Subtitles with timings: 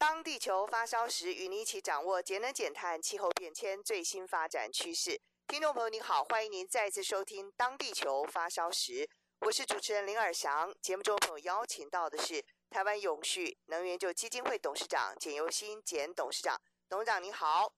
[0.00, 5.20] 当地球发烧时，与您一起掌握节能减碳、气候变迁最新发展趋势。
[5.46, 8.92] 听众朋友您好，欢迎您再次收听《当地球发烧时》。
[9.40, 17.74] 我是主持人林尔翔，节目中朋友邀请到的是台湾永续能源就基金会董事长简尤新简董事长，董事长您好。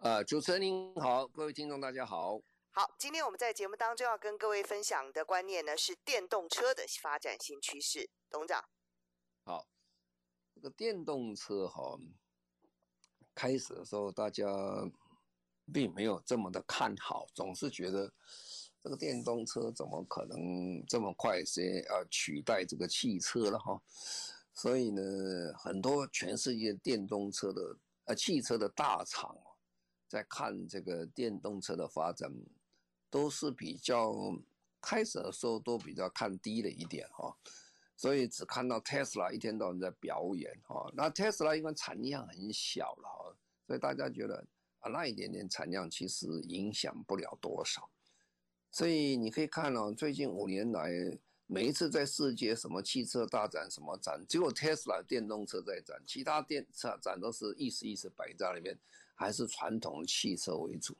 [0.00, 2.38] 呃，主持人您好，各位听众大家好。
[2.72, 8.62] 好，今天我们在节目当中要跟各位分享的观念呢是电动车的发展新趋势，董事长。
[10.62, 11.98] 这个电动车哈，
[13.34, 14.46] 开始的时候大家
[15.72, 18.12] 并没有这么的看好，总是觉得。
[18.84, 23.80] 这个电动车怎么可能这么快些啊取代这个汽车了哈？
[24.52, 25.02] 所以呢，
[25.56, 27.76] 很多全世界电动车的
[28.06, 29.36] 呃汽车的大厂
[30.08, 32.28] 在看这个电动车的发展，
[33.08, 34.12] 都是比较
[34.80, 37.36] 开始的时候都比较看低了一点哈。
[38.02, 40.90] 所以只看到特斯拉一天到晚在表演哈。
[40.92, 44.44] 那特斯拉因为产量很小了哈，所以大家觉得
[44.80, 47.88] 啊那一点点产量其实影响不了多少。
[48.72, 50.90] 所以你可以看到，最近五年来，
[51.46, 58.76] 每一次在世界什么汽车大展、什么展，只有特斯拉电动车在展，其他电车展都是意思意思摆在里面，
[59.14, 60.96] 还是传统汽车为主，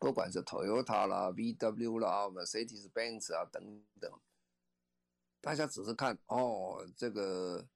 [0.00, 4.10] 不管是 Toyota 啦、VW 啦、Mercedes-Benz 啊等等，
[5.40, 7.66] 大家只是看哦，这个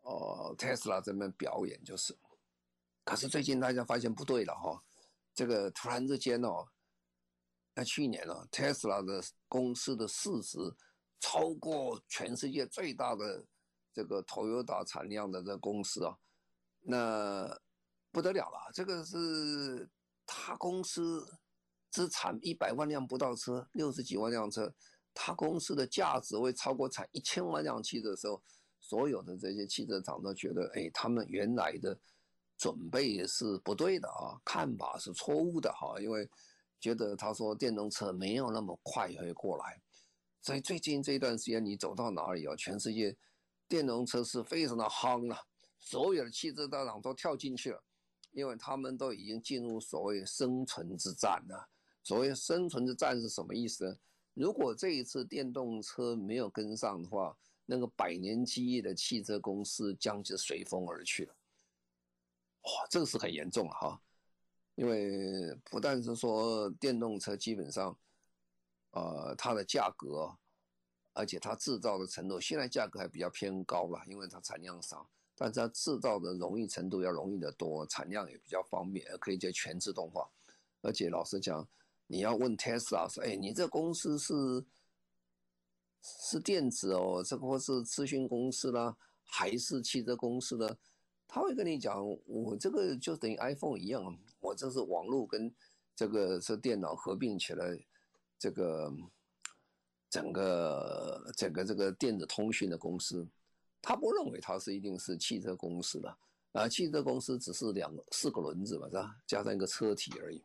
[0.00, 2.16] 哦特斯拉这边表演就是，
[3.04, 4.82] 可是最近大家发现不对了哈，
[5.34, 6.66] 这个突然之间哦。
[7.76, 10.58] 那去年呢，特斯拉的公司的市值
[11.18, 13.44] 超过全世界最大的
[13.92, 16.16] 这个 Toyota 产量的这个公司啊，
[16.82, 17.60] 那
[18.12, 18.70] 不得了了。
[18.72, 19.90] 这个是
[20.24, 21.26] 他公司
[21.90, 24.72] 只产一百万辆不到车，六十几万辆车，
[25.14, 28.42] 他公司的价值会超过产一千万辆汽车的时候，
[28.80, 31.96] 所有的这些汽车厂都觉得，哎，他们原来的
[32.58, 36.28] 准备是不对的啊，看法是错误的哈，因为。
[36.80, 39.80] 觉得他说电动车没有那么快会过来，
[40.42, 43.16] 所以最近这段时间你走到哪里啊，全世界
[43.66, 45.40] 电动车是非常的夯啊，
[45.78, 47.82] 所有的汽车大厂都跳进去了，
[48.32, 51.70] 因为他们都已经进入所谓生存之战了。
[52.02, 53.96] 所谓生存之战是什么意思呢？
[54.34, 57.36] 如果这一次电动车没有跟上的话，
[57.66, 61.34] 那个百年基业的汽车公司将就随风而去了。
[62.62, 64.00] 哇，这个是很严重了哈。
[64.74, 67.96] 因为不但是说电动车基本上，
[68.90, 70.36] 呃，它的价格，
[71.12, 80.28] 而且它制造的程度，现在价格还比较偏高了，因为它产量少，但是它制造的容易程度要容易得多，产量也比较方便，可以叫全自动化。
[80.82, 81.66] 而且老实讲，
[82.06, 84.34] 你要问特斯拉说，哎，你这公司是
[86.02, 90.76] 是电子哦，这个或是资讯公司啦，还是汽车公司呢？
[91.26, 95.52] 他会跟你讲，我这个就等于 iPhone 一样，我这是网络跟
[95.96, 97.66] 这个是电脑合并起来，
[98.38, 98.92] 这个
[100.10, 103.26] 整个整个这个电子通讯的公司，
[103.80, 106.16] 他不认为它是一定是汽车公司的
[106.52, 109.16] 啊，汽车公司只是两四个轮子嘛，是吧？
[109.26, 110.44] 加上一个车体而已。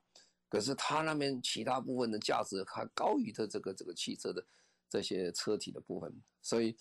[0.50, 4.46] 可是他那边其他部分的价值还高于它这个这个汽车的
[4.90, 6.76] 这些车体的部分，所以。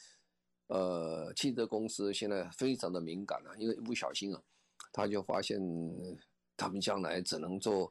[0.71, 4.43] 呃，汽车公司现在非常的敏感了，因为一不小心啊，
[4.93, 5.59] 他就发现
[6.59, 7.91] 他们将来只能做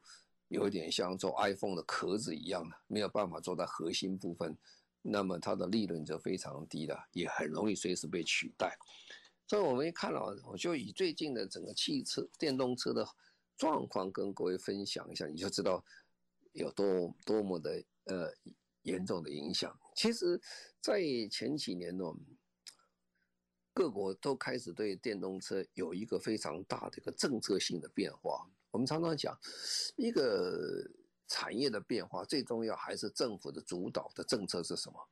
[0.50, 4.56] 有一点像做 iPhone 的壳子一样的，没有办法做到核心部分，
[5.02, 8.78] 那么它的利润就非常低了，也很容易随时被取代。
[9.48, 13.04] 所以我们一看到，我就以最近的整个汽车电动车的
[13.58, 15.84] 状况跟各位分享一下，你就知道
[16.54, 18.32] 有多多么的呃
[18.84, 19.78] 严重的影响。
[19.96, 20.40] 其实，
[20.80, 22.06] 在前几年呢。
[23.74, 28.50] 各国都开始对电动车有一个非常大的一个政策性的变化。
[28.72, 29.40] 我们常常讲，
[29.96, 30.84] 一个
[31.28, 35.08] 产业的变化最重要还是政府的主导的政策是什么。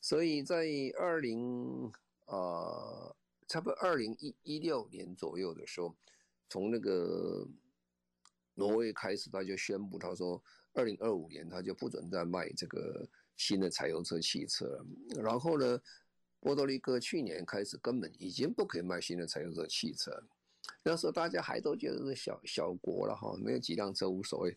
[0.00, 0.64] 所以在
[0.96, 1.92] 二零
[2.26, 3.16] 呃，
[3.48, 5.92] 差不多二零一一六年左右的时候，
[6.48, 7.44] 从那个
[8.54, 10.42] 挪威开始，他就宣布，他说
[10.72, 13.06] 二零二五年他就不准再卖这个
[13.36, 14.86] 新的柴油车汽车了。
[15.22, 15.80] 然后呢，
[16.40, 20.22] 波多黎各去年开始根本已经不可以卖新的柴油车汽车，
[20.82, 24.56] 那时候大家还都觉得是小小国了哈，没有几辆车无所谓。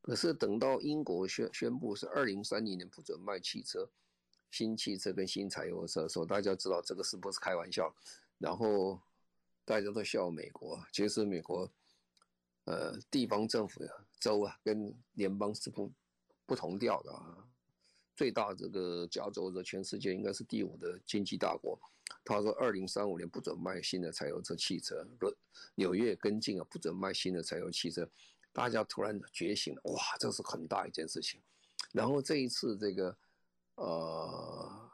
[0.00, 3.88] 可是等到英国宣宣布是二零三零年不准卖汽车、
[4.50, 7.94] 新汽车跟新柴油车的时候，大家知道这个是不是开玩笑？
[8.38, 8.98] 然后
[9.64, 11.70] 大家都笑美国，其实美国
[12.68, 13.80] 呃地方政府
[14.20, 15.90] 州啊跟联邦是不
[16.44, 17.48] 不同调的啊。
[18.14, 21.78] 最大这个加州的全世界应该是第五的经济大国。
[22.24, 25.06] 他说，二零三五年不准卖新的柴油车汽车。
[25.76, 28.06] 纽约跟进啊，不准卖新的柴油汽车。
[28.52, 31.40] 大家突然觉醒了，哇，这是很大一件事情。
[31.92, 33.16] 然后这一次这个
[33.76, 34.90] 呃，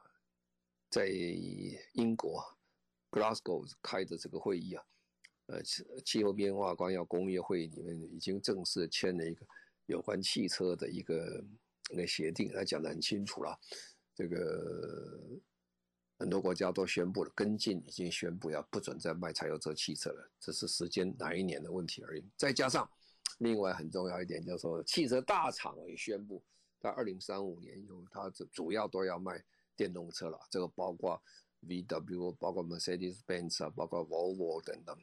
[0.90, 2.44] 在英国
[3.10, 4.84] Glasgow 开的这个会议啊，
[5.46, 5.62] 呃，
[6.04, 9.46] 气候变化纲要工业会里面已经正式签了一个
[9.86, 11.44] 有关汽车的一个。
[11.90, 13.60] 那协定他讲得很清楚了，
[14.14, 15.20] 这个
[16.18, 22.24] 很多国家都宣布了，跟进已经宣布要不准再卖柴油车汽车了，只是时间哪一年的问题而已。
[22.38, 22.90] 再加上
[23.36, 26.42] 另外很重要一点，就是说汽车大厂也宣布，
[26.80, 29.44] 在二零三五年以后，它主主要都要卖
[29.76, 31.22] 电动车了，这个包括
[31.68, 34.96] VW，包括 Mercedes-Benz 啊，包括 Volvo 等等。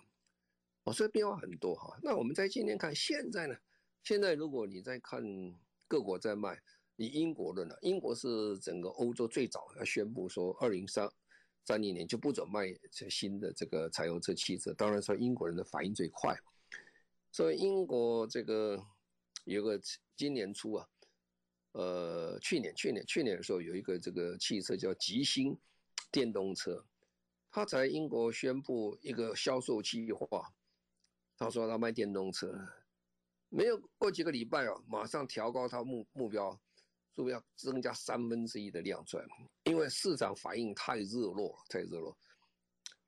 [0.83, 1.97] 哦，所以变化很多哈。
[2.01, 3.55] 那我们在今天看现在呢？
[4.03, 5.23] 现在如果你在看。
[5.91, 6.57] 各国在卖，
[6.95, 7.75] 以英国论呢？
[7.81, 11.05] 英国是整个欧洲最早要宣布说，二零三
[11.65, 14.73] 三零年就不准卖这新的这个柴油车汽车。
[14.75, 16.33] 当然说英国人的反应最快，
[17.29, 18.81] 所以英国这个
[19.43, 19.77] 有个
[20.15, 20.87] 今年初啊，
[21.73, 25.59] 呃，去年去年去年的时候有一个这个汽车叫极星
[26.09, 26.85] 电动车，
[27.49, 30.53] 他在英国宣布一个销售计划，
[31.41, 32.53] 他说他卖电动车。
[33.49, 36.55] 没有过几个礼拜哦，马上调高他目目标，
[37.15, 39.25] 说要增加三分之一的量出来，
[39.63, 42.15] 因为市场反应太热络，太热络。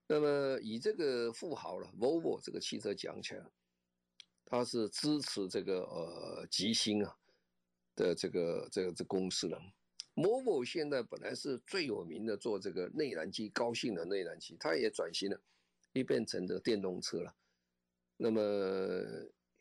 [0.07, 3.45] 那么以这个富豪了，Volvo 这个汽车讲起来，
[4.45, 7.15] 他是支持这个呃吉星啊
[7.95, 9.61] 的这个这个这公司了。
[10.15, 15.39] Volvo 现在本来是最有名的做这个内燃机高性能内燃机，它也转型了，
[15.93, 17.33] 也变成这个电动车了。
[18.17, 18.41] 那么。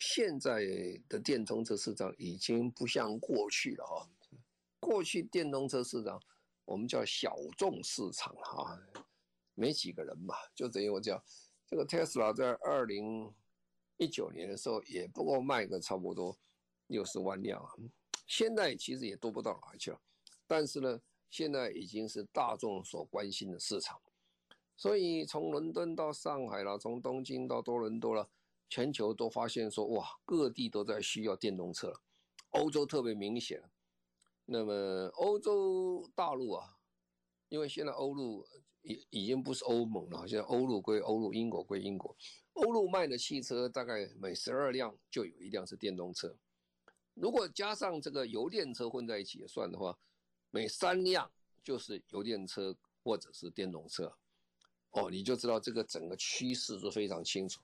[0.05, 0.65] 现在
[1.09, 4.11] 的电动车市场已经不像过去了哈，
[4.81, 6.21] 过去电动车市场
[6.65, 8.77] 我们叫小众市场哈，
[9.55, 11.23] 没几个人嘛，就等于我讲
[11.69, 13.33] 这个特斯拉在二零
[13.97, 16.37] 一九年的时候也不过卖个差不多
[16.89, 17.71] 六十万辆啊，
[18.27, 20.01] 现在其实也多不到哪去了，
[20.49, 21.01] 但是呢，
[21.31, 24.03] 现在已经是大众所关心的市场，
[24.77, 28.29] 所以从伦敦到上海了，从东京到多伦多了。
[28.73, 31.93] 全球都发现说，哇，各地都在需要电动车，
[32.53, 33.63] 欧洲特别明显。
[34.47, 36.79] 那么欧洲大陆啊，
[37.51, 38.47] 因为现在欧陆
[38.81, 42.17] 已已经不是欧盟了，现在欧陆归欧陆，英国归英国。
[42.55, 46.35] 欧陆卖的汽车大概每十二辆就有一辆是电动车，
[47.13, 49.99] 如果加上这个油电车混在一起算的话，
[50.51, 51.31] 每三辆
[51.63, 54.17] 就是油电车或者是电动车。
[54.93, 57.61] 哦，你就知道这个整个趋势是非常清楚。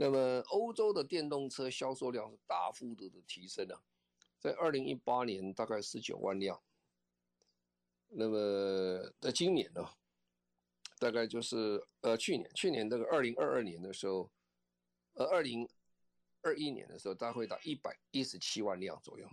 [0.00, 3.82] 那么，欧洲的电动车销售量是大幅度的提升了，
[4.38, 6.62] 在二零一八年大概十九万辆，
[8.06, 9.84] 那么在今年呢，
[11.00, 14.30] 大概就是呃去年去年这个二零二二年的时候，
[15.14, 15.68] 呃二零
[16.42, 19.28] 二一年的时候，大概会到一百一十七万辆左右，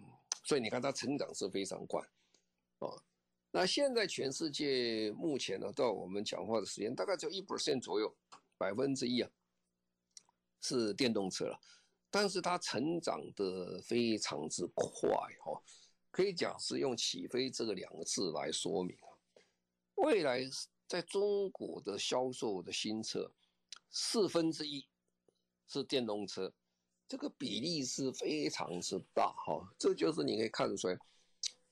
[0.45, 2.01] 所以你看它成长是非常快，
[2.79, 3.00] 哦，
[3.51, 8.12] 那现在全世界目前呢，到我们讲话的时间大概只有一百线左右，
[8.57, 9.29] 百分之一啊。
[10.67, 11.60] 是电动车了，
[12.10, 15.10] 但是它成长的非常之快
[15.43, 15.62] 哈，
[16.10, 19.13] 可以讲是用起飞这个两个字来说明啊。
[19.98, 20.41] 未来
[20.88, 23.31] 在中国的销售的新车，
[23.91, 24.88] 四分之一
[25.67, 26.51] 是电动车，
[27.07, 30.98] 这个比例是非常之大哈，这就是你可以看得出来，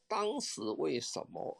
[0.07, 1.57] 当时为什么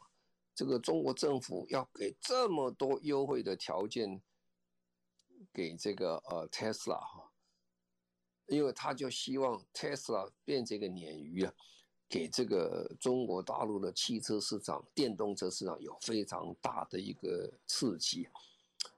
[0.53, 4.21] 这个中国政府要给这么多优惠的条件
[5.51, 7.22] 给这个呃特斯拉哈。
[8.47, 11.53] 因为他就希望特斯拉变成一个鲶鱼啊，
[12.09, 18.27] 给这个中国大陆的汽车市场、电动车市场有非常大的一个刺激。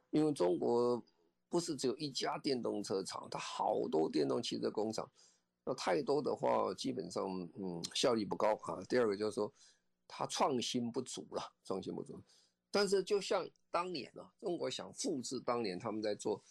[0.10, 1.02] 因为中国
[1.48, 5.08] 不是只有一家电动车厂，它好多电动汽车工厂，
[5.64, 7.25] 那太多的话，基本上
[7.56, 8.82] 嗯效率不高啊。
[8.90, 9.54] 第二个就是说，
[10.08, 12.20] 它创新不足了，创新不足。
[12.72, 16.42] 但是就像当年啊，中国想复制当年他们在做，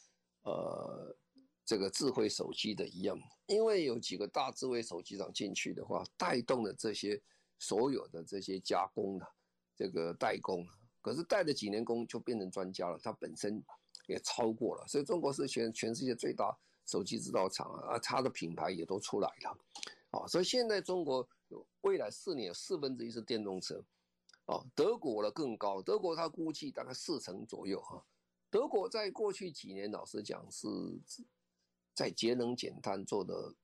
[0.44, 1.16] 呃。
[1.64, 7.20] 这个智慧手机的一样，因为有几个大智慧手机厂进去的话，带动了这些
[7.58, 9.26] 所有的这些加工的
[9.74, 10.66] 这个代工，
[11.00, 13.62] 可是带了几年工就变成专家了，他本身
[14.06, 16.54] 也超过了，所以中国是全全世界最大
[16.86, 19.58] 手机制造厂啊，它的品牌也都出来了，
[20.10, 21.26] 啊，所以现在中国
[21.80, 23.82] 未来四年四分之一是电动车，
[24.44, 28.04] 啊，德国的更高，德国它估计大概四成左右哈，
[28.50, 30.68] 德国在过去几年老实讲是
[31.94, 33.54] 在节能减碳做的，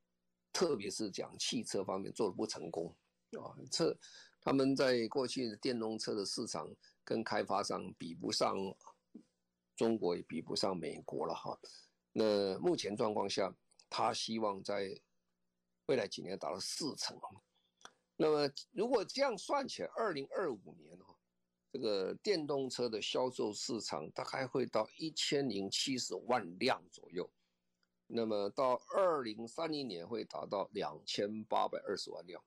[0.53, 2.95] 特别是讲汽车方面做的不成功，
[3.33, 3.97] 啊，这
[4.41, 6.69] 他们在过去的电动车的市场
[7.05, 8.57] 跟开发商比不上。
[9.77, 11.59] 中国也比不上美国了哈，
[12.13, 13.51] 那目前状况下，
[13.89, 14.95] 他希望在
[15.87, 17.19] 未来几年达到四成。
[18.15, 21.17] 那么如果这样算起来，二零二五年哦，
[21.73, 27.27] 这个电动车的销售市场大概会到一千零七十万辆左右，
[28.13, 32.43] 那么到二零三零年会达到两千八百二十万辆。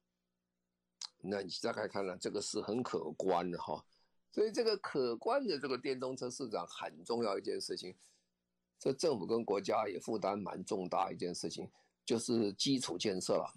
[1.19, 3.83] 那你大概看了，这个是很可观的哈。
[4.29, 7.95] 所以这个可观的这个电动车市场很重要一件事情，
[8.77, 11.71] 这政府跟国家也负担蛮重大一件事情，
[12.03, 13.53] 就是基础建设了，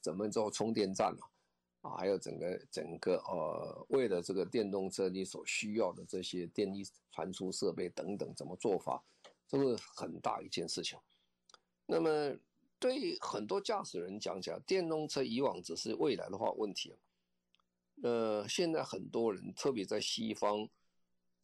[0.00, 1.30] 怎么做充电站了，
[1.80, 9.02] 啊，还有整个整个呃，为了这个电动车你所需要的这些电力传输设备等等怎么做法，
[9.48, 10.96] 这个很大一件事情。
[11.86, 12.36] 那么
[12.78, 16.94] 对很多驾驶人讲起来，电动车以往只是未来的话问题。
[18.02, 20.68] 呃，现在很多人，特别在西方，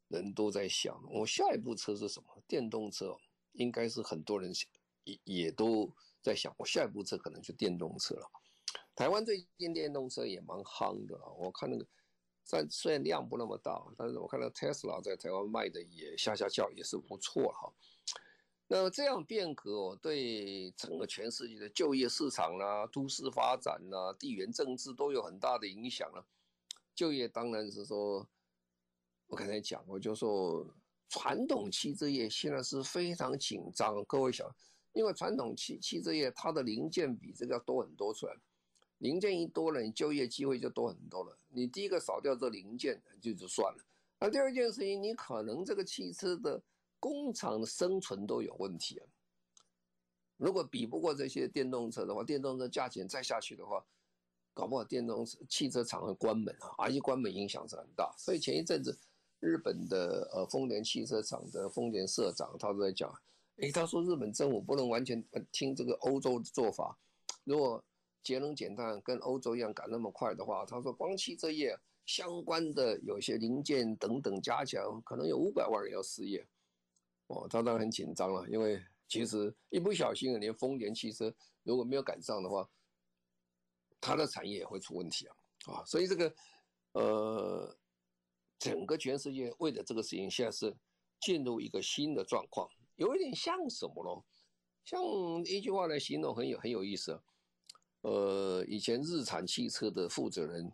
[0.09, 2.43] 人都在想，我下一步车是什么？
[2.49, 3.17] 电动车，
[3.53, 4.53] 应该是很多人
[5.05, 8.31] 也也都在想，我下一步车可能就电动车了。
[8.97, 11.87] 台湾最近电动车也蛮夯的，我看那个，
[12.45, 17.73] 虽虽然量不那么大，但是我看到 Tesla 在台湾卖的也下下叫，也是不错哈。
[18.73, 26.25] 那么这样变革哦，对整个全世界的就业市场啦、都市发展啦、地缘政治都有很大的影响了。
[26.95, 28.25] 就业当然是说，
[29.27, 30.65] 我刚才讲过，就说
[31.09, 34.05] 传统汽车业现在是非常紧张。
[34.05, 34.49] 各位想，
[34.93, 38.37] 因为传统汽汽车业它的零件比这个要多很多出来，
[38.99, 41.37] 零件一多了，你就业机会就多很多了。
[41.49, 43.85] 你第一个少掉这零件就就算了，
[44.21, 46.63] 那第二件事情，你可能这个汽车的
[47.01, 49.07] 工厂的生存都有问题啊。
[50.37, 53.85] 如果比不过这些电动车的话，电动车价钱再下去的话。
[54.53, 56.75] 搞不好电动汽车厂会关门啊！
[56.77, 58.99] 而且关门影响是很大，所以前一阵子
[59.39, 63.11] 日本的呃丰田汽车厂的丰田社长他都在讲，
[63.59, 66.99] 诶，他说日本政府不能完全听这个欧洲的做法，
[67.45, 67.83] 如果
[68.25, 76.45] 节能减碳跟欧洲一样赶那么快的话，他说光汽车业相关的有些零件等等加起来，可能有五百万人要失业。
[77.31, 82.69] 哦，他当然很紧张了，因为其实一不小心连丰田汽车如果没有赶上的话。
[84.03, 86.35] 它的产业也会出问题啊，啊，所以这个，
[86.93, 87.77] 呃，
[88.59, 90.75] 整个全世界为了这个事情，现在是
[91.21, 94.25] 进入一个新的状况，有一点像什么咯？
[94.87, 94.99] 像
[95.45, 97.21] 一句话来形容很有很有意思，
[98.01, 100.73] 呃，以前日产汽车的负责人，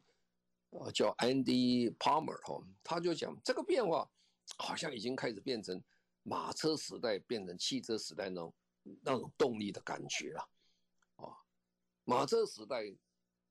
[0.70, 4.08] 呃，叫 Andy Palmer 哈，他就讲这个变化
[4.56, 5.82] 好像已经开始变成
[6.28, 8.54] 马车时代变成汽车时代那种
[9.02, 10.48] 那种动力的感觉了，
[11.16, 11.30] 啊，
[12.04, 12.94] 马车时代。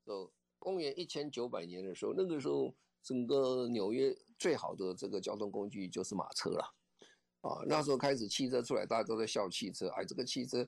[0.08, 6.76] 呃，公元一千九百年的时候，那个时候整个纽约最好的这个交通工具就是马车了，
[7.42, 10.60] 啊，那时候开始汽车出来，大家都在笑汽车，哎，这个汽车，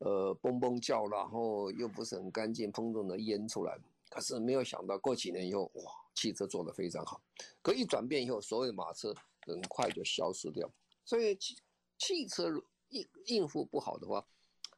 [0.00, 3.78] 呃，嘣嘣叫，然后又不是很干净，喷出的烟出来。
[4.10, 5.82] 可是没有想到，过几年以后，哇，
[6.14, 7.22] 汽车做得非常好。
[7.62, 9.14] 可一转变以后，所有的马车
[9.46, 10.70] 很快就消失掉。
[11.08, 11.56] 所以汽
[11.96, 12.52] 汽车
[12.90, 14.26] 应应付不好的话，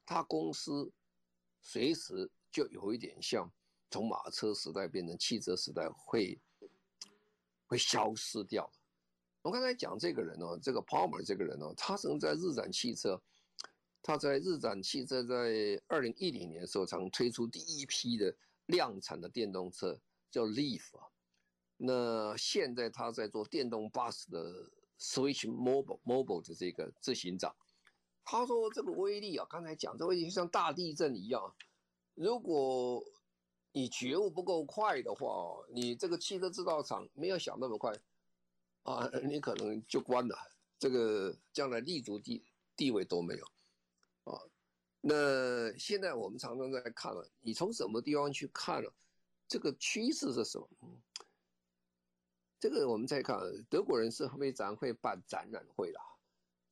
[0.06, 0.92] 他公司
[1.60, 3.50] 随时就有一点像。
[3.92, 6.40] 从马车时代变成汽车时代会
[7.66, 8.70] 会消失掉。
[9.42, 13.20] 我刚才讲这个人哦，这个 Palmer 这个人哦，他曾在日产汽车，
[14.00, 18.32] 他在日产汽车在二零一零年时候，曾推出第一批的
[18.66, 21.10] 量产的电动车，叫 Leaf 啊。
[21.76, 27.56] 那现在他在做电动巴士的 Switch Mobile Mobile 的这个自行长。
[28.22, 31.54] 他说这个威力啊，刚才讲这威力像大地震一样，
[32.14, 33.02] 如果
[33.72, 37.92] 你觉悟不够快的话，你这个汽车制造厂没有想那么快，
[38.82, 40.36] 啊，你可能就关了，
[40.78, 42.44] 这个将来立足地
[42.76, 43.44] 地位都没有，
[44.32, 44.42] 啊，
[45.00, 48.92] 那现在我们常常在看了，你从什么地方去看了，
[49.48, 50.68] 这个趋势是什么？
[52.60, 53.40] 这个我们再看，
[53.70, 55.98] 德国人是非常会办展览会的，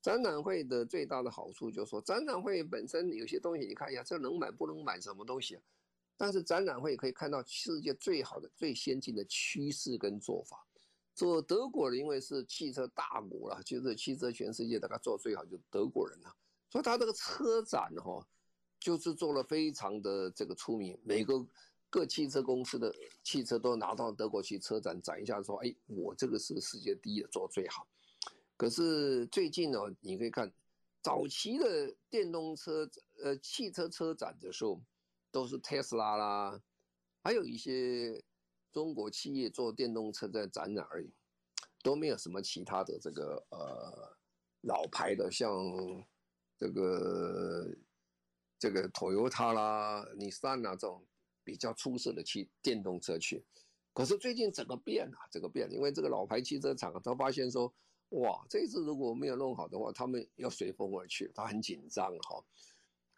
[0.02, 5.58] 展览会的最大的好处就是说，展览会本身有些东西，你看一下，这能买不能买什么东西？
[6.18, 10.66] 但是展览会可以看到世界最好的、最先进的趋势跟做法，
[11.14, 16.36] 做德国人，因为是汽车大国了，就是汽车全世界大概做最好就德国人了，
[16.68, 18.26] 所以他这个车展哈，
[18.78, 21.34] 就是做了非常的这个出名，每个
[21.90, 27.86] 各汽车公司的汽车都拿到德国去车展展一下，说，哎，我这个是世界第一的，做最好。
[28.56, 30.52] 可是最近呢，你可以看
[31.02, 32.88] 早期的电动车
[33.22, 34.80] 呃汽车车展的时候，
[35.30, 36.60] 都是特斯拉啦，
[37.22, 38.22] 还有一些。
[38.70, 41.10] 中国企业做电动车在展览而已，
[41.82, 44.16] 都没有什么其他的这个呃
[44.60, 45.50] 老牌的，像
[46.58, 47.66] 这个
[48.58, 51.02] 这个 Toyota 啦、Nissan 啊这种
[51.48, 53.42] 比较出色的汽电动车去。
[53.94, 57.72] 可是最近整个变了，这个变了，因为这个老牌汽车厂他发现说，
[58.10, 62.44] 哇，这次如果没有弄好的话，他们要随风而去，他很紧张哈。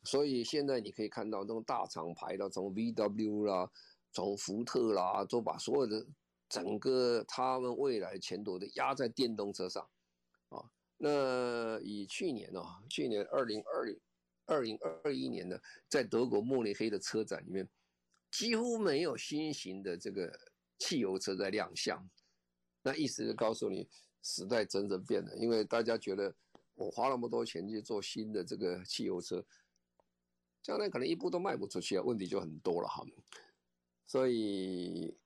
[0.05, 3.69] 所以现在你可以看到这种大厂牌的，从 VW 啦。
[4.13, 6.05] 从福特啦，都把所有的
[6.49, 9.89] 整个他们未来前途都压在电动车上，
[10.49, 14.01] 啊，那以去年呢，去年二零二零
[14.47, 15.57] 二零二一年呢，
[15.89, 17.69] 在德国慕尼黑的车展里面，
[18.31, 20.39] 几乎没有新型的这个
[20.79, 22.09] 汽油车在亮相，
[22.83, 23.89] 那意思就告诉你，
[24.23, 26.35] 时代真正变了，因为大家觉得
[26.75, 29.45] 我花那么多钱去做新的这个汽油车，
[30.63, 33.05] 将来可能一步都卖不出去啊，问题就很多了哈。
[34.07, 35.17] 所以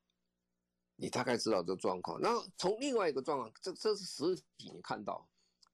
[0.96, 2.20] 你大概知道这状况。
[2.20, 5.28] 那从另外一个状况，这这是实体你看到，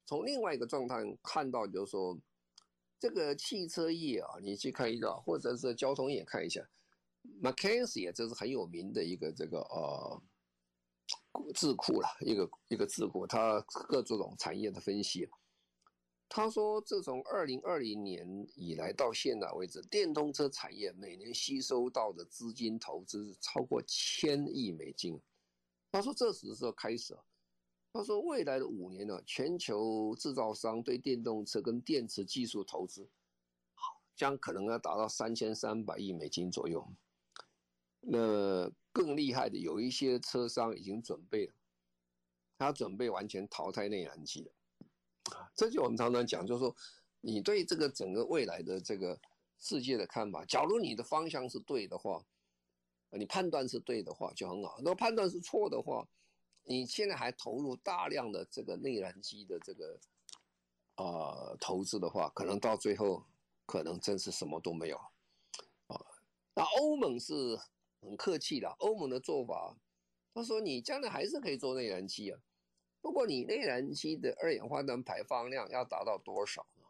[0.04, 2.18] 从另外一个状态看到，就是说
[2.98, 6.68] 这个汽车业啊，你去看一下，或者是交通业看一下
[7.42, 10.22] ，McKinsey 也这是很有名的一个这个呃
[11.54, 15.28] 智库了，一个一个智库，它各种产业的分析。
[16.32, 25.20] 他说，自从二零二零年以来到现在为止，电动车产业每年吸收到的资金投资超过千亿美金。
[25.90, 27.18] 他说，这时候开始，
[27.92, 33.10] 他说未来的五年呢，全球制造商对电动车跟电池技术投资，
[34.14, 36.88] 将可能要达到三千三百亿美金左右。
[38.00, 41.54] 那更厉害的，有一些车商已经准备了，
[42.58, 44.52] 他准备完全淘汰内燃机了。
[45.54, 46.74] 这就我们常常讲，就是说，
[47.20, 49.20] 你对这个整个未来的这个
[49.58, 52.24] 世界的看法，假如你的方向是对的话，
[53.10, 56.08] 你判断是对的话就很好；如果判断是错的话，
[56.64, 60.00] 你现在还投入大量的这个内燃机的这个
[60.96, 63.24] 啊、投资的话，可能到最后
[63.66, 64.96] 可能真是什么都没有
[65.86, 66.00] 啊。
[66.54, 67.58] 那欧盟是
[68.00, 69.76] 很客气的，欧盟的做法，
[70.32, 72.40] 他说你将来还是可以做内燃机啊。
[73.00, 76.86] 不过你内燃机的二氧化碳排放量要达到多少呢？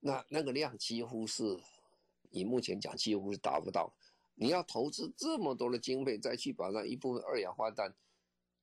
[0.00, 1.58] 那那个量几乎是，
[2.30, 3.94] 你目前讲几乎是达不到。
[4.34, 7.94] 你要投资这么多的经费再去把那一部分二氧化碳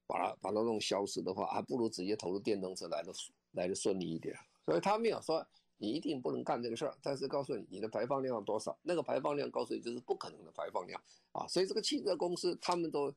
[0.08, 3.14] 把它把它弄消失的话，还不如直接投入电动车来的
[3.52, 4.36] 来的顺利一点。
[4.66, 5.48] 所以他没有说
[5.82, 11.48] 你一定不能干这个事儿，但是告诉你你的排放量要多少，那个排放量告诉你这是不可能的排放量啊。
[11.48, 13.12] 所以这个汽车公司他们都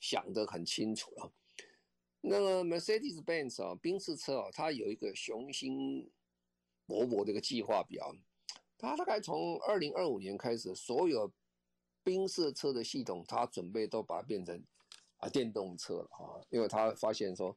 [0.00, 1.32] 想得很清楚了。
[2.20, 6.10] 那个 Mercedes-Benz 啊，宾士车啊，它有一个雄心
[6.86, 8.14] 勃勃的一个计划表。
[8.76, 11.32] 它大概从二零二五年开始，所有
[12.02, 14.62] 宾士车的系统，它准备都把它变成
[15.18, 17.56] 啊电动车了啊，因为它发现说，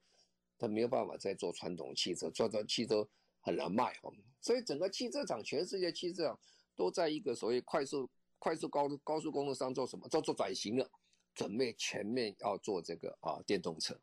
[0.59, 3.07] 它没有办法再做传统汽车，做做汽车
[3.43, 4.10] 很难卖哈。
[4.41, 6.39] 所以整个汽车厂，全世界汽车厂
[6.75, 10.10] 都在一个所谓快速快速高高速公路上做什么？
[10.10, 10.89] 做做转型了，
[11.36, 13.99] 准备全面要做这个啊电动车。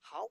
[0.00, 0.30] 好，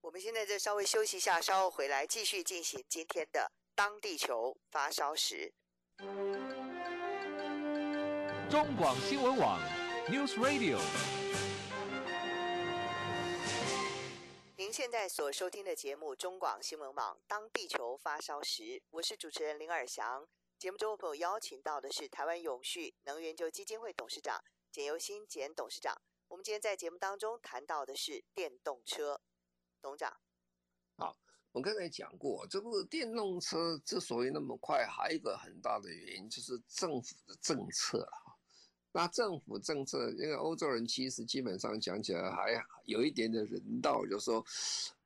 [0.00, 3.40] 我们现在再稍微休息一下，稍后回来继续进行今天的
[3.74, 5.52] 《当地球发烧时》。
[8.48, 9.60] 中广新闻网
[10.06, 10.78] News Radio，
[14.88, 20.26] 现在所收听的节目《中广新闻网当地球发烧时》，我是主持人林尔祥。
[20.58, 25.94] 节目中我朋友邀请到的是台湾永续能源就基金会董事长简尤新简董事长。
[26.28, 29.20] 我们今天在节目当中谈到的是电动车，
[29.82, 30.16] 董事长。
[30.96, 31.14] 好，
[31.52, 38.27] 我刚才讲过，这个电动车之所以那么快，还有一个很大的原因就是政府的政策了。
[38.92, 44.44] 那政府政策，因为欧洲人其实基本上讲起来还有一点点人道，就是说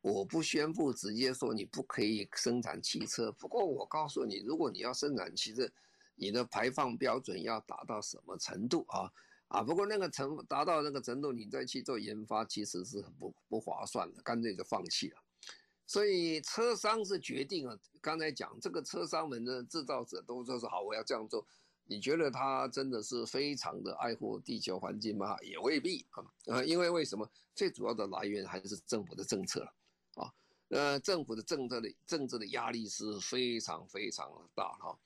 [0.00, 5.68] 我不宣布直接说你不可以生产汽车，不过我告诉你，如果你要生产汽车，
[6.14, 9.10] 你的排放标准要达到什么程度啊？
[9.48, 15.18] 啊，不过那个程达到那个程度，你再去做研发，其实是很不不划算的，干脆就放弃了。
[15.86, 21.46] 所以车商是决定了，刚才讲这个车商们的制造者都说是好，我要这样做，
[21.86, 25.36] 你觉得他真的是非常的爱护地球环境吗？
[25.42, 27.28] 也未必啊啊，因为为什么？
[27.54, 29.62] 最主要的来源还是政府的政策
[30.14, 30.32] 啊。
[30.68, 34.98] 那政府的政策的政治的压力是非常非常大哈。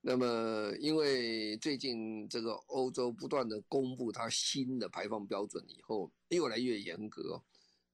[0.00, 7.42] 那么，因为最近这个欧洲不断的公布它新的排放标准以后，越来越严格，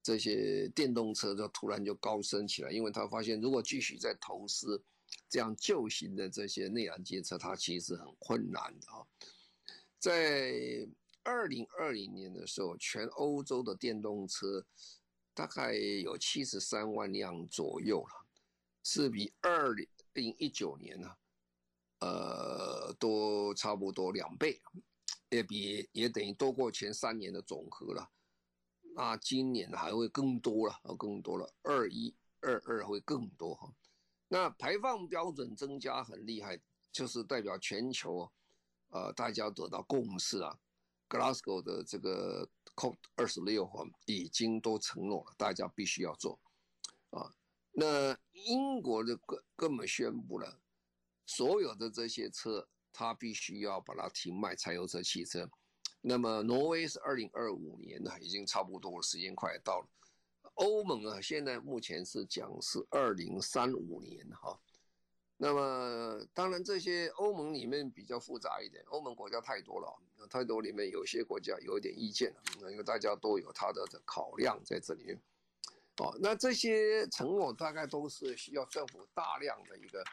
[0.03, 4.81] 这些电动车就突然就高升起来，因为他发现如果继续在投资
[5.29, 9.05] 这样旧型的这些内燃机车，它其实很困难的啊。
[9.99, 10.87] 在
[11.23, 14.65] 二零二零年的时候，全欧洲的电动车
[15.33, 18.25] 大概有七十三万辆左右了，
[18.83, 19.73] 是比二
[20.13, 21.15] 零一九年呢。
[22.03, 24.59] 呃，都差不多两倍，
[25.29, 28.09] 也比也等于多过前三年的总和了。
[28.95, 33.71] 那今年还会更多了，更多了，二一二二会更多哈。
[34.33, 36.57] 那排放标准增加很厉害，
[36.89, 38.31] 就是代表全球，
[38.87, 40.57] 呃，大家得到共识啊。
[41.09, 46.39] Glasgow 的这个 COP 二十六哈已经都承诺了，大家必须要做
[47.09, 47.35] 啊。
[47.73, 50.61] 那英国的根根本宣布了。
[51.25, 55.49] 所有的这些车，它必须要把它停卖柴油车汽车。
[55.99, 59.87] 那么挪威是二零二五年呢，已经差不多时间快到了。
[60.55, 64.59] 欧盟啊，现在目前是讲是二零三五年哈。
[65.37, 72.33] 那么当然这些欧盟里面比较复杂一点，欧盟国家太多了，太多里面有些国家有一点意见，
[72.69, 75.19] 因为大家都有他的考量在这里面。
[75.97, 80.03] 哦，那这些承诺大概都是需要政府大量的一个。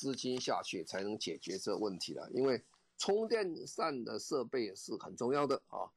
[0.00, 2.62] 资金下去才能解决这问题的，因为
[2.98, 5.90] 充电站的设备是很重要的啊。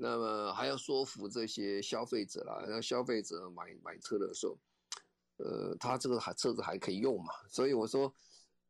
[0.00, 4.56] 那么还要说服这些消费者啦，让消费者买买车的时候，
[5.38, 7.32] 呃，他这个还车子还可以用嘛。
[7.48, 8.14] 所以我说，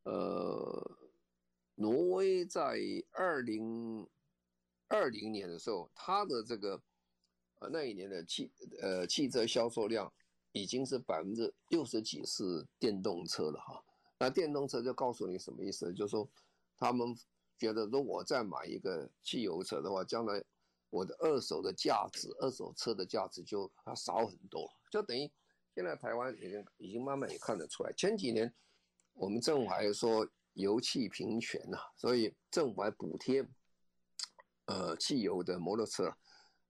[0.05, 0.97] 呃，
[1.75, 2.79] 挪威在
[3.13, 4.09] 二零
[4.89, 6.81] 二零年的时候，它的这个
[7.59, 10.11] 呃那一年的汽呃汽车销售量
[10.53, 13.85] 已经是百分之六十几是电动车了哈。
[14.19, 15.93] 那电动车就告诉你什么意思？
[15.93, 16.29] 就是说，
[16.77, 17.15] 他们
[17.59, 20.43] 觉得，如果再买一个汽油车的话，将来
[20.91, 24.71] 我的二手的价值，二手车的价值就要少很多。
[24.91, 25.31] 就等于
[25.75, 27.93] 现在台湾已经已经慢慢也看得出来。
[27.93, 28.53] 前几年
[29.15, 33.47] 我们政府还说油气平权呐，所以政府还补贴
[34.67, 36.13] 呃汽油的摩托车，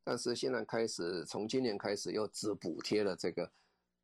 [0.04, 3.50] 但是现在开始从今年开始又只补贴了这个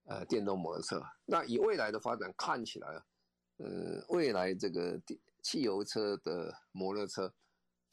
[0.04, 1.02] 呃电动摩托车。
[1.24, 3.02] 那以未来的发展看起来。
[3.58, 7.32] 呃，未来这个电汽油车的摩托车，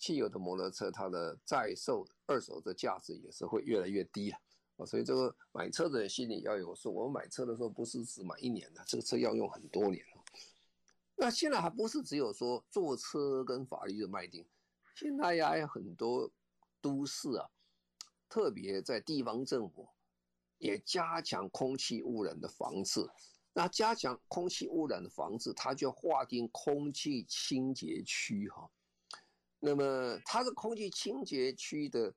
[0.02, 4.40] 汽油的摩托车，它的在售二手的价值也是会越来越低啊。
[4.84, 6.92] 所以这个买车的人心里要有数。
[6.92, 10.04] 我们买车的时候不是只买一年的，这个车要用很多年。
[11.16, 14.44] 那现在还不是只有说坐车跟法律的卖定，
[14.96, 16.28] 现在呀有很多
[16.82, 17.48] 都市啊，
[18.28, 19.88] 特别在地方政府
[20.58, 23.08] 也加强空气污染的防治。
[23.54, 28.68] 那加强空气污染的防治，它就划定空气清洁区哈。
[29.64, 32.12] 那么它的空气清洁区的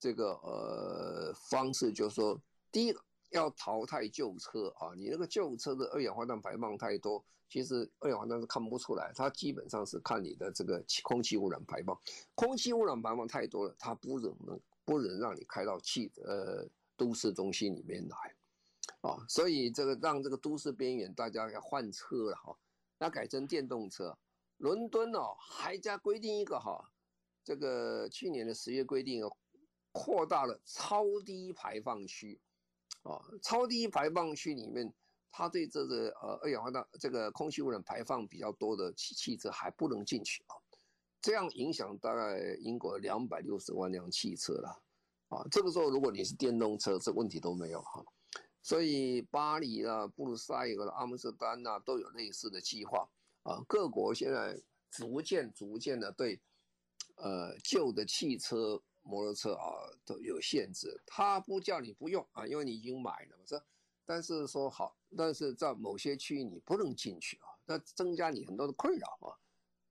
[0.00, 2.40] 这个呃方式，就是说，
[2.72, 11.94] 第一个要淘汰旧车啊，你那个旧车的二氧化碳排放太多，其实二氧化碳是看不出来，它基本上是看你的这个空气污染排放，
[12.34, 14.34] 空气污染排放太多了，它不能
[14.86, 18.34] 不能让你开到汽呃都市中心里面来。
[19.02, 22.56] 啊，所以这个让这个都市边缘大家要换车了哈，
[22.98, 24.16] 那改成电动车。
[24.62, 26.88] 伦敦哦，还加规定一个哈，
[27.42, 29.28] 这个去年的十月规定，
[29.90, 32.40] 扩大了超低排放区，
[33.02, 34.94] 啊，超低排放区里面，
[35.32, 40.54] 它对这个呃二氧化碳这个空气污染排放比较多的汽汽车还不能进去啊，
[41.20, 44.80] 这样影响大概英国两百六十万辆汽车了，
[45.30, 48.04] 啊，这个时候如果你是电动车，这问题都没有哈。
[48.62, 53.10] 所以巴黎啊、布鲁塞尔、阿姆斯特丹呐，都有类似的计划。
[53.42, 53.62] 啊。
[53.68, 56.40] 各国现在逐渐、逐渐的对，
[57.16, 59.72] 呃，旧的汽车、摩托车啊
[60.04, 61.00] 都有限制。
[61.06, 63.62] 他不叫你不用啊，因为你已经买了嘛，是。
[64.04, 69.38] 但是说好，但是在某些区域你不能进去啊，那增加你很多的困扰啊。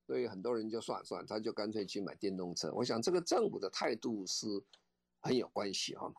[0.06, 2.70] 所以很多人就算算，他就干脆去买电动车。
[2.74, 4.46] 我想这个政府的态度是
[5.22, 6.12] 很有关系哈。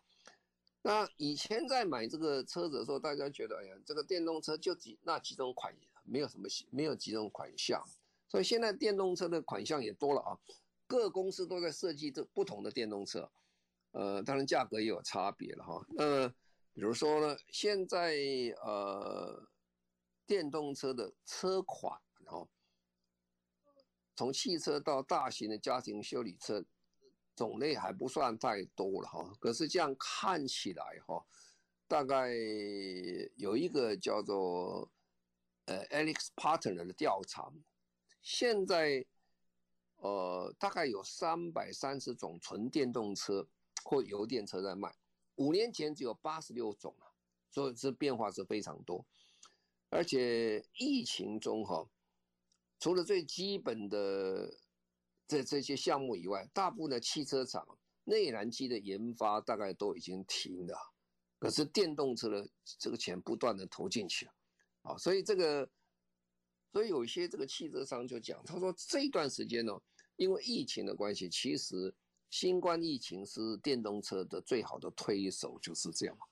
[0.81, 7.83] 那以前在买这个车子的时候，大家觉得，哎呀，这个电动车就几那几种款型，没有什么，没有几种款项，
[8.29, 10.39] 所以现在电动车的款项也多了啊。
[10.87, 13.33] 各公司都在设计这不同的电动车，
[13.93, 15.87] 呃，当然价格也有差别了哈。
[15.89, 16.29] 那
[16.75, 18.15] 比如说呢，现在
[18.63, 19.49] 呃，
[20.27, 22.47] 电动车的车款，然后
[24.15, 26.63] 从汽车到大型的家庭修理车，
[27.35, 29.33] 种类还不算太多了哈。
[29.41, 31.25] 可是这样看起来哈，
[31.89, 32.35] 大概
[33.37, 34.92] 有一个叫做
[35.73, 37.51] 呃 Alex Partner 的调查，
[38.21, 39.05] 现在
[39.97, 43.47] 呃大概有三百三十种纯电动车
[43.85, 44.95] 或油电车在卖，
[45.37, 47.09] 五年前只有八十六种啊，
[47.51, 49.05] 所以这变化是非常多。
[49.89, 51.87] 而且疫情中哈，
[52.79, 54.55] 除了最基本的
[55.27, 60.77] 这这些项目以外，大部分的汽车厂内燃机的研发大概都已经停了，
[61.39, 64.33] 可是电动车的这个钱不断的投进去了
[64.83, 65.69] 啊，所以这个，
[66.73, 69.73] 所以有些这个汽车商就讲，他说这段时间呢，
[70.17, 71.95] 因为疫情的关系，其实
[72.31, 76.27] 新冠疫情是电动车的最好的推手，就是这样嘛。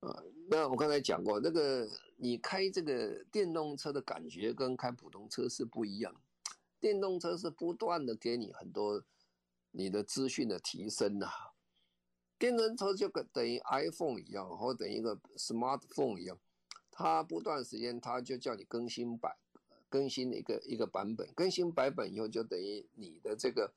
[0.00, 6.14] 啊，那我刚才讲过，那个你开这个电动车的感觉跟开普通车是不一样。
[6.78, 9.02] 电动车是不断的给你很多
[9.70, 11.26] 你的资讯的提升呐、
[12.38, 16.38] 电动车就跟等于 iPhone 一样，或等于一个 smartphone 一样，
[16.98, 19.36] 它不断时间它就叫你更新版，
[19.90, 23.70] 更新一个一个版本，更新版本以后就等于你的这个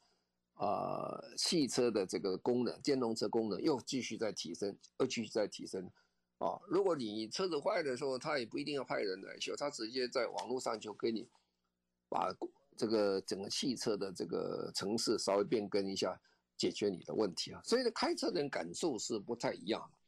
[0.54, 5.92] 啊、呃、汽车的这个功能，电动车功能又继续在提升，又继续在提升。
[6.38, 11.28] 啊，如果你车子坏的时候，他也不一定要派人来修，他直接在网络上就给你
[12.08, 12.34] 把
[12.78, 16.18] 这个整个汽车的这个程式稍微变更一下，
[16.56, 17.62] 解决你的问题啊。
[17.66, 19.99] 所以呢，开车人感受是不太一样的。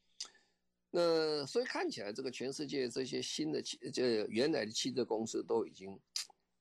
[0.93, 5.97] 那所以看起来，这个全世界这些新的汽，这原来的汽车公司都已经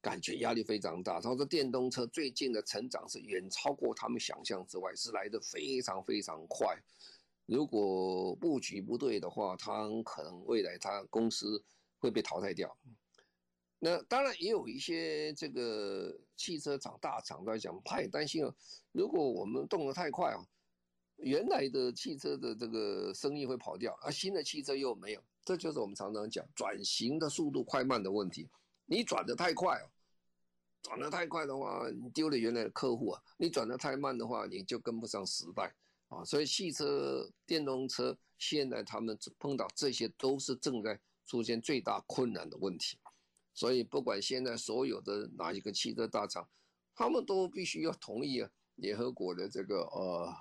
[0.01, 1.21] 感觉压力非常大。
[1.21, 6.81] 他说，电动车最近的成长是远超过他们想象之外，是来的非常非常快。
[7.47, 11.61] 如果布局不对的话，他可能未来他公司
[11.99, 12.79] 会被淘汰掉。
[13.81, 18.55] 那当然也有一些这个汽车厂大厂在讲，他也担心啊，
[18.93, 20.47] 如果我们动得太快啊，
[21.23, 28.49] 原来的汽车的这个生意会跑掉，而新的汽车又没有，这就是我们常常讲转型的速度快慢的问题。
[28.87, 29.87] 你转得太快哦，
[30.83, 35.75] 转得太快的话，你丢了原来的客户啊；你转得太慢的话，你就跟不上时代。
[36.09, 42.99] 啊，所以汽车、电动车现在他们碰到这些都是正在出现最大困难的问题，
[43.55, 46.49] 所以不管现在所有的哪一个汽车大厂，
[46.97, 50.35] 他们都必须要同意啊联合国的这个呃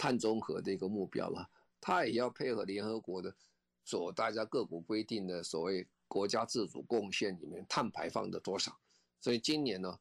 [0.00, 1.46] 碳中和的一个目标了，
[1.78, 3.36] 它也要配合联合国的
[3.84, 8.74] 所大家各国规定的所谓国家自主贡献里面碳排放的多少，
[9.20, 10.00] 所以今年呢，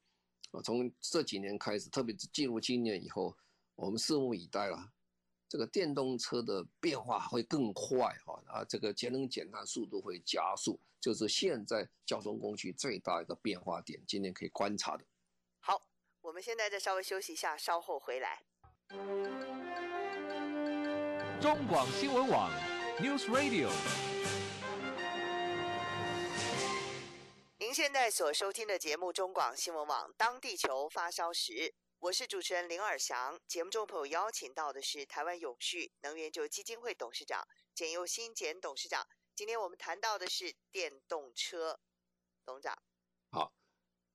[0.63, 3.35] 从这几年开始，特别是进入今年以后，
[3.75, 4.89] 我们拭目以待了。
[5.49, 15.03] 这个电动车的变化会更快哈啊，这个节能减碳速度会加速，就是现在交通工具最大一个变化点，今年可以观察的。
[15.59, 15.81] 好，
[16.21, 18.43] 我们现在再稍微休息一下，稍后回来。
[21.41, 22.51] 中广新闻网
[22.97, 23.69] News Radio，
[27.57, 31.73] 您现在所收听的节目中广新闻网，当地球发烧时。
[31.99, 39.07] 我是主持人林尔翔，节目中朋友邀请到的是台湾永续能源就基金会董事长简佑新简董事长。
[39.33, 41.79] 今天我们谈到的是电动车，
[42.45, 42.77] 董事长。
[43.31, 43.53] 好，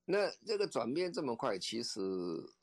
[0.05, 1.99] 那这个转变这么快，其实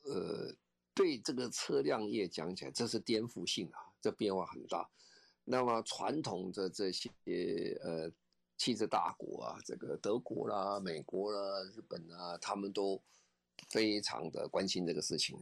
[0.03, 0.55] 呃，
[0.93, 4.87] 对这个车辆业讲起来，这是颠覆性啊，这变化很大。
[5.43, 7.09] 那么传统的这些
[7.81, 8.11] 呃
[8.55, 13.01] 汽车大国啊，这个德国啦、美国啦、日本啊，他们都。
[13.69, 15.37] 非常的关心这个事情，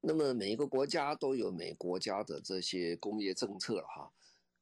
[0.00, 4.10] 那么每一个国家都有每国家的这些工业政策了哈，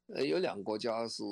[0.08, 1.24] 呃，有两个国家是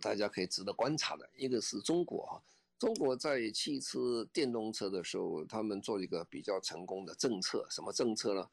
[0.00, 2.42] 大家可以值得观察的，一个是中国哈，
[2.78, 8.50] 中国在汽车电动车的时候，他们做一个比较成功的政策，什么政策呢？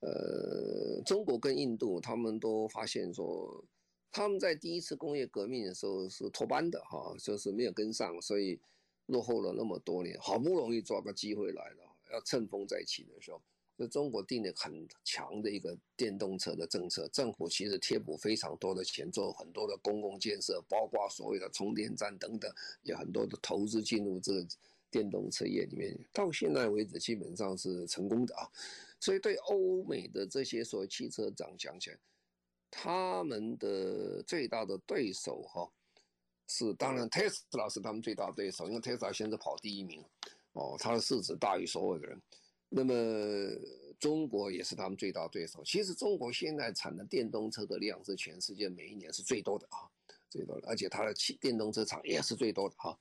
[0.00, 3.64] 呃，中国跟印度他们都发现说，
[4.10, 8.58] 他们在第一次工业革命的时候是脱班的哈，就是没有跟上，所以。
[9.08, 13.40] 落后了那么多年，好不容易抓个机会来了，要乘风再起的时候，
[13.78, 24.46] 就中国定了很强的一个电动车的政策，政府其实贴补非常多的钱，做很多的公共建设，包括所谓的充电站等等，有很多的投资进入这个
[24.90, 28.46] 电动车业里面，到现在为止基本上是成功的啊。
[29.00, 31.98] 所以对欧美的这些所谓汽车厂讲起来，
[32.70, 35.70] 他们的最大的对手哈。
[36.50, 40.02] 是，当然，Tesla 是他们最大的对手，因为 Tesla 现在跑第一名，
[40.54, 42.20] 哦，它的市值大于所有的人。
[42.70, 42.92] 那么
[43.98, 45.62] 中国也是他们最大对手。
[45.64, 49.88] 其实中国现在产的电动车的量是全世界每一年是最多的啊，
[50.30, 52.98] 最多的，而且它的汽电动车厂也是最多的哈。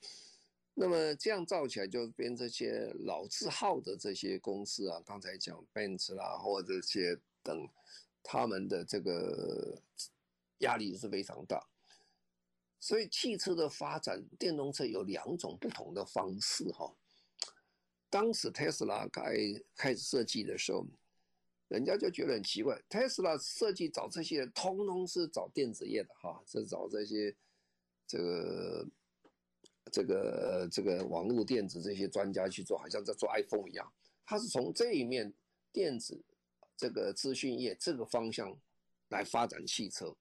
[0.80, 7.68] 那么这样造起来，就变这些老字号的这些公司啊，刚才讲 Benz 啦，或者这些等，
[8.22, 9.82] 他们的这个
[10.60, 11.68] 压力是非常大。
[12.80, 16.96] 所以汽车的发展，电动车有两种不同的方式哈。
[18.08, 19.36] 当时特斯拉开
[19.76, 20.86] 开始设计的时候，
[21.70, 27.36] 人家就觉得很奇怪，特斯拉设计找这些人，通通是找电子业的哈，是找这些
[28.06, 28.88] 这个。
[29.92, 33.92] 这个这个网络电子这些专家去做，好像在做 iPhone 一样。
[34.26, 35.34] 他是从这一面
[35.72, 36.22] 电子
[36.76, 38.58] 这个资讯业这个方向
[39.10, 40.16] 来发展汽车。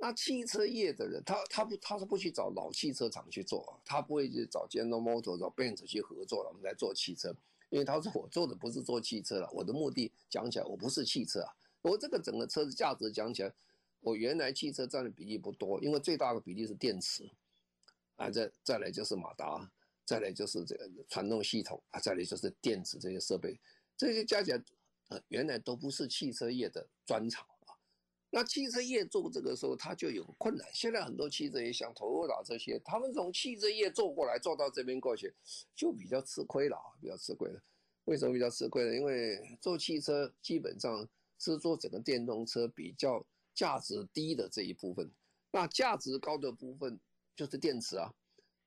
[0.00, 7.34] 那汽车业的人，他他不他是不去找老汽车厂去做，他不会去找 General Motors 找 Benz 去合作了，我们来做汽车。
[7.70, 13.52] 因为他说我做的不是做汽车了，我的目的讲起来我不是汽车啊，我这个整个车子价值讲起来，
[14.00, 17.28] 我原来汽车占的比例不多，因为最大的比例是电池。
[18.18, 19.70] 啊，再再来就是马达，
[20.04, 23.58] 再来就是这个传动系统啊，再来就是电子这些设备，
[23.96, 24.60] 这些加起来，
[25.10, 27.78] 呃，原来都不是汽车业的专长啊。
[28.30, 30.68] 那汽车业做这个时候，它就有困难。
[30.74, 35.32] 现在很多汽车业像 Toyota 这些，他们从汽车业做过来，做到这边过去，
[35.76, 37.62] 就比较吃亏了啊，比较吃亏了。
[38.06, 38.96] 为什么比较吃亏呢？
[38.96, 45.08] 因为做汽车基本上是做整个电动车比较价值低的这一部分，
[45.52, 46.98] 那价值高的部分。
[47.38, 48.12] 就是电池啊，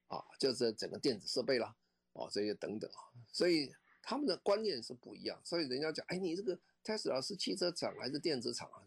[0.07, 1.75] 啊，就是整个电子设备啦，
[2.13, 3.69] 哦，这些等等啊，所以
[4.01, 5.38] 他们的观念是不一样。
[5.43, 8.79] 所以人家讲，哎，你这个特斯拉是汽车厂还是电子厂啊？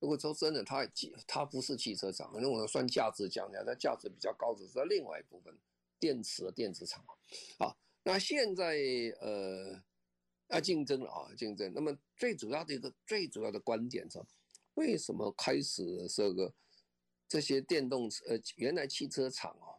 [0.00, 0.86] 如果说真的，它
[1.26, 5.58] 它不是汽车厂，如果算价值讲起来，它价值比较高的是在另外一部分
[5.98, 7.02] 电池的电子厂
[7.56, 7.74] 啊。
[8.02, 8.76] 那现在
[9.22, 9.82] 呃
[10.48, 11.72] 要竞争了啊，竞争。
[11.74, 14.22] 那么最主要的一个最主要的观点是，
[14.74, 16.52] 为什么开始这个？
[17.34, 19.74] 这些电动车，呃，原来汽车厂啊，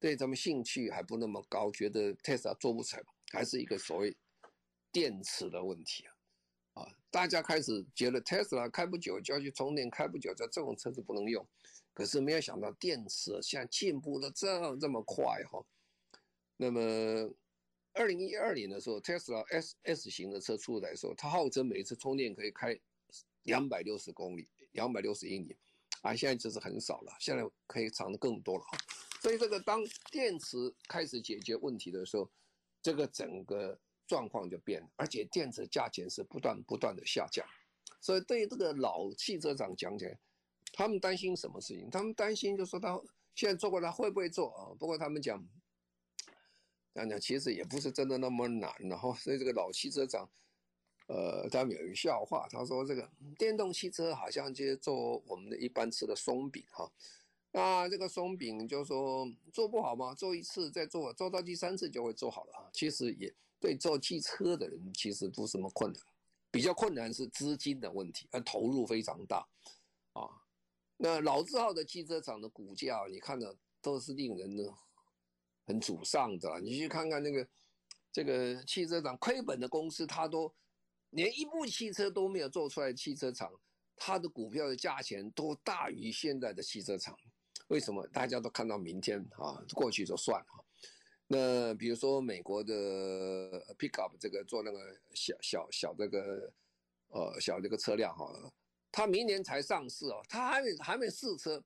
[0.00, 2.98] 对他们兴趣还不那么高，觉得特斯拉做不成，
[3.30, 4.16] 还是一个所谓
[4.90, 6.06] 电池的问题
[6.72, 11.46] 啊，啊，大家开始觉得特斯拉开不久就要去充电，开不久在这种车子不能用，
[11.92, 15.62] 可是没有想到电池现在进步的这么这么快哈，
[16.56, 16.80] 那么
[17.92, 22.80] 二零一二年的时候，特斯拉 S S 型的车出来的时候，它号称每次充电可以开
[23.42, 25.54] 两百六十公里，两百六十英里。
[26.04, 28.76] 啊，现在就是很少了，现在可以长得更多了哈。
[29.22, 29.80] 所以这个当
[30.12, 32.30] 电池开始解决问题的时候，
[32.82, 37.46] 这个整个状况就变了，而且电池价钱是不断不断的下降。
[38.02, 40.18] 所以对于这个老汽车厂讲起来，
[40.74, 41.88] 他们担心什么事情？
[41.88, 43.00] 他们担心就说他
[43.34, 44.76] 现在做过，来会不会做啊？
[44.78, 45.42] 不过他们讲，
[46.94, 50.30] 讲讲其实也不是真的那么难，然后所以这个老汽车厂。
[51.06, 56.90] 呃，他们有一个笑话，他说这个电动汽车好像就是做我们的一般吃的松饼哈，
[57.52, 62.70] 那这个松饼就说做不好嘛，做一次再做，做到第三次就会做好了哈。
[62.72, 66.02] 其实也对做汽车的人其实不是什么困难，
[66.50, 69.46] 比较困难是资金的问题，而投入非常大
[70.14, 70.26] 啊。
[70.96, 74.64] 那老字号的汽车厂的股价，你看的都是令人呢
[75.66, 76.58] 很沮丧的。
[76.60, 77.46] 你去看看那个
[78.10, 80.50] 这个汽车厂亏本的公司，它都。
[81.14, 83.50] 连一部汽车都没有做出来汽车厂，
[83.96, 87.16] 它的股票的价钱都大于现在的汽车厂。
[87.68, 88.04] 为什么？
[88.08, 90.46] 大家都看到明天啊，过去就算了。
[91.28, 92.74] 那比如说美国的
[93.76, 94.78] pickup 这个做那个
[95.14, 96.52] 小小小这个
[97.08, 98.52] 呃小这个车辆哈，
[98.90, 101.62] 它明年才上市哦，它还没还没试车，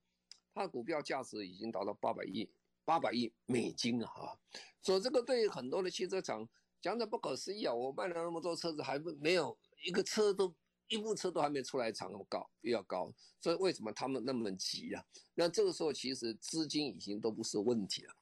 [0.54, 2.48] 它股票价值已经达到八百亿
[2.84, 4.38] 八百亿美金了哈。
[4.82, 6.46] 所以这个对于很多的汽车厂。
[6.88, 7.74] 讲的不可思议啊！
[7.74, 10.54] 我卖了那么多车子，还不没有一个车都
[10.88, 15.04] 一部车都还没出来，厂那么高又要高，所以为什么他们那么急啊？
[15.34, 18.14] 那这个时候其实资金已经都不是问题了，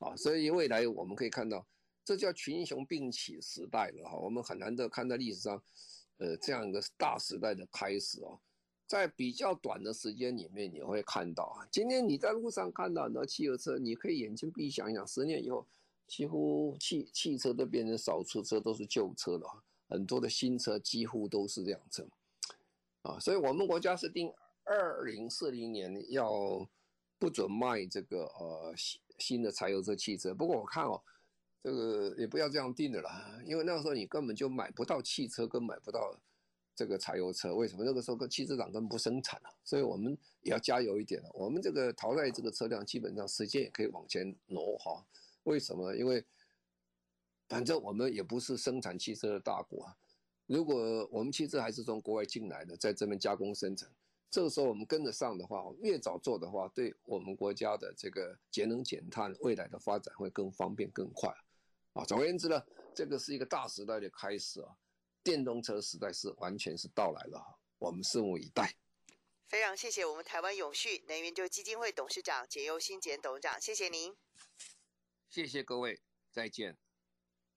[0.00, 1.66] 啊，所以未来我们可以看到，
[2.04, 4.18] 这叫群雄并起时代了哈。
[4.18, 5.62] 我们很难得看到历史上，
[6.18, 8.38] 呃，这样一个大时代的开始哦，
[8.86, 15.66] 在比较短的时间里面，你会看到啊，今天你在路上看到很多汽油车，你可以眼睛闭想一想，十年以后。
[16.10, 19.62] 几乎汽汽车都变成少数车，都是旧车了。
[19.88, 22.04] 很多的新车几乎都是这样车，
[23.02, 24.32] 啊，所以我们国家是定
[24.64, 26.68] 二零四零年要
[27.16, 30.34] 不准卖这个呃新新的柴油车汽车。
[30.34, 31.00] 不过我看哦，
[31.62, 36.16] 这个也不要这样定的啦，因为那个时候你根本就买不到汽车，跟买不到
[36.74, 37.54] 这个柴油车。
[37.54, 37.84] 为什么？
[37.84, 41.30] 那个时候跟汽车厂根本不生产了，所以我们也要加油一点了。
[41.34, 45.04] 我们这个淘汰这个车辆，基本上时间也可以往前挪哈。
[45.44, 45.94] 为什么？
[45.94, 46.24] 因为
[47.48, 49.96] 反正我们也不是生产汽车的大国。
[50.46, 53.88] 如果我们汽车还是从国外进来的，在这边加工生产，
[54.30, 61.32] 这个时候我们跟得上的话，越早做的话，对我们国家的这个节能减碳未来的发展会更方便更快。
[61.92, 62.60] 啊，总而言之呢，
[62.94, 64.76] 这个是一个大时代的开始啊，
[65.22, 68.76] 电动车时代是完全是到来了，我们拭目以待。
[69.48, 74.16] 非常谢谢我们台湾永续能源就基金会董事长简又新简董事长，谢谢您。
[75.30, 76.76] 谢谢各位，再见。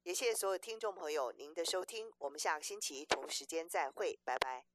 [0.03, 4.72] 也谢谢所有听众朋友您的收听，我们下个星期同时间再会，拜拜。